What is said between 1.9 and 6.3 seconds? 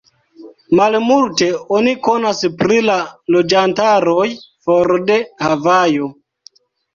konas pri la loĝantaroj for de Havajo.